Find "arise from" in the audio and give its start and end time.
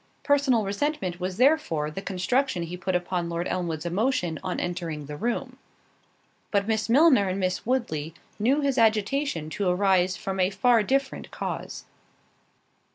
9.69-10.39